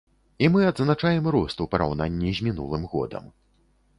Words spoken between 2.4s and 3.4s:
мінулым годам.